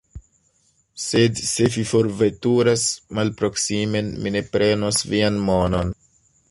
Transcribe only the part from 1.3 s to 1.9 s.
se vi